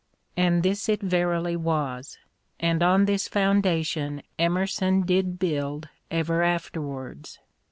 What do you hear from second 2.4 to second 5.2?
and on this foundation Emerson